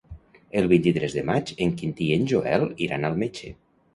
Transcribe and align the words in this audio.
El 0.61 0.67
vint-i-tres 0.71 1.17
de 1.17 1.23
maig 1.27 1.51
en 1.67 1.75
Quintí 1.81 2.09
i 2.13 2.17
en 2.17 2.25
Joel 2.33 2.65
iran 2.87 3.07
al 3.11 3.23
metge. 3.25 3.55